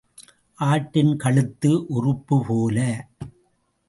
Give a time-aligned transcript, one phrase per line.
[0.59, 3.07] ஆட்டின் கழுத்து உறுப்புப் போல.